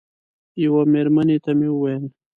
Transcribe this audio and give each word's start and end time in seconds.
یوه 0.63 0.81
مېرمنې 0.93 1.37
ته 1.43 1.51
مې 1.57 1.69
وویل. 1.71 2.03